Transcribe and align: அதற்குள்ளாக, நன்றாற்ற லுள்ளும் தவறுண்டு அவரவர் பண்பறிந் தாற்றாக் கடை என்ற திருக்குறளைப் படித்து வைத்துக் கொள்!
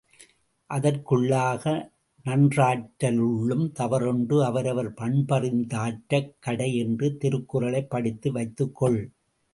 அதற்குள்ளாக, 0.69 1.73
நன்றாற்ற 2.25 3.11
லுள்ளும் 3.11 3.71
தவறுண்டு 3.71 4.43
அவரவர் 4.45 4.91
பண்பறிந் 4.93 5.63
தாற்றாக் 5.67 6.33
கடை 6.39 6.75
என்ற 6.77 7.09
திருக்குறளைப் 7.21 7.89
படித்து 7.89 8.31
வைத்துக் 8.31 8.75
கொள்! 8.75 9.01